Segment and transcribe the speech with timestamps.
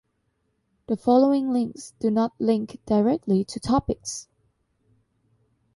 [0.87, 4.27] The following links do not link directly to topics.